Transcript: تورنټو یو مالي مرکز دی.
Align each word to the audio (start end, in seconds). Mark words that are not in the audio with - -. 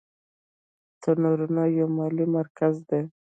تورنټو 1.01 1.63
یو 1.77 1.87
مالي 1.97 2.25
مرکز 2.35 2.73
دی. 2.87 3.01